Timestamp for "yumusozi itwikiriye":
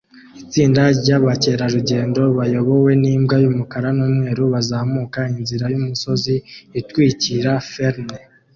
5.73-7.53